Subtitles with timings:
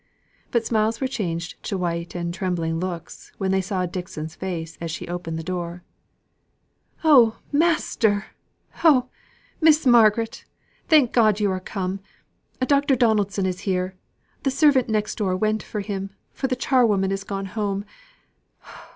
[0.49, 4.89] But smiles were changed to white and trembling looks when they saw Dixon's face, as
[4.89, 5.83] she opened the door.
[7.03, 8.25] "Oh, master!
[8.83, 9.09] Oh,
[9.61, 10.43] Miss Margaret!
[10.87, 11.99] Thank God you are come!
[12.65, 12.95] Dr.
[12.95, 13.93] Donaldson is here.
[14.41, 17.85] The servant next door went for him, for the charwoman is gone home.